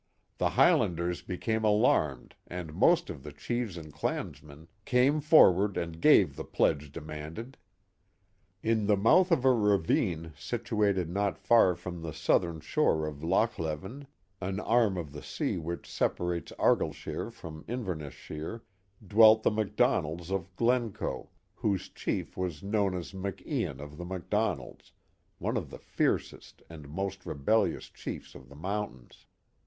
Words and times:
The 0.39 0.49
Highlanders 0.57 1.21
became 1.21 1.63
alarmed 1.63 2.33
and 2.47 2.73
most 2.73 3.11
of 3.11 3.21
the 3.21 3.31
chiefs 3.31 3.77
and 3.77 3.93
clansmen 3.93 4.67
came 4.83 5.19
forward 5.21 5.77
and 5.77 6.01
gave 6.01 6.35
the 6.35 6.43
pledge 6.43 6.91
demanded. 6.91 7.55
In 8.63 8.87
the 8.87 8.97
mouth 8.97 9.29
of 9.31 9.45
a 9.45 9.53
ravine 9.53 10.33
situated 10.35 11.07
not 11.07 11.37
far 11.37 11.75
from 11.75 12.01
the 12.01 12.13
southern 12.13 12.61
shore 12.61 13.05
of 13.05 13.23
Lochleven, 13.23 14.07
an 14.41 14.59
arm 14.61 14.97
of 14.97 15.11
the 15.13 15.21
sea 15.21 15.57
which 15.59 15.87
separates 15.87 16.51
Argyleshire 16.53 17.29
from 17.29 17.63
Inverness 17.67 18.15
shire, 18.15 18.63
dwell 19.05 19.35
the 19.35 19.51
MacDonalds 19.51 20.31
of 20.31 20.55
Glencoe, 20.55 21.29
whose 21.53 21.89
chief 21.89 22.35
was 22.35 22.63
known 22.63 22.95
as 22.97 23.13
Maclan 23.13 23.79
of 23.79 23.97
the 23.97 24.05
MacDonalds, 24.05 24.93
one 25.37 25.55
of 25.55 25.69
the 25.69 25.77
fiercest 25.77 26.63
and 26.71 26.89
most 26.89 27.23
rebellious 27.23 27.87
chiefs 27.87 28.33
of 28.33 28.49
the 28.49 28.55
mountains. 28.55 29.27